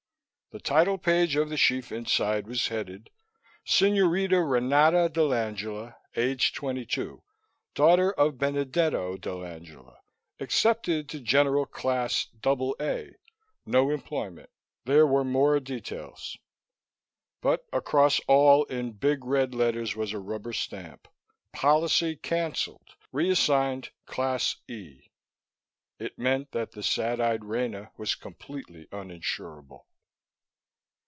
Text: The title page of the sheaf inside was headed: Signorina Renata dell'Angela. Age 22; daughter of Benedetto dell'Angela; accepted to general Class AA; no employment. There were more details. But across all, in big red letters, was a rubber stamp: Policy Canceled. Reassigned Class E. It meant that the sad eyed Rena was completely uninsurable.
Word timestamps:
The 0.53 0.59
title 0.59 0.97
page 0.97 1.37
of 1.37 1.47
the 1.47 1.55
sheaf 1.55 1.93
inside 1.93 2.45
was 2.45 2.67
headed: 2.67 3.09
Signorina 3.63 4.43
Renata 4.43 5.07
dell'Angela. 5.09 5.95
Age 6.17 6.51
22; 6.51 7.23
daughter 7.73 8.11
of 8.11 8.37
Benedetto 8.37 9.15
dell'Angela; 9.15 9.95
accepted 10.41 11.07
to 11.07 11.21
general 11.21 11.65
Class 11.65 12.27
AA; 12.45 13.13
no 13.65 13.91
employment. 13.91 14.49
There 14.83 15.07
were 15.07 15.23
more 15.23 15.57
details. 15.61 16.37
But 17.39 17.65
across 17.71 18.19
all, 18.27 18.65
in 18.65 18.91
big 18.91 19.23
red 19.23 19.55
letters, 19.55 19.95
was 19.95 20.11
a 20.11 20.19
rubber 20.19 20.51
stamp: 20.51 21.07
Policy 21.53 22.17
Canceled. 22.17 22.97
Reassigned 23.13 23.91
Class 24.05 24.57
E. 24.67 25.11
It 25.97 26.19
meant 26.19 26.51
that 26.51 26.73
the 26.73 26.83
sad 26.83 27.21
eyed 27.21 27.45
Rena 27.45 27.93
was 27.95 28.15
completely 28.15 28.87
uninsurable. 28.91 29.85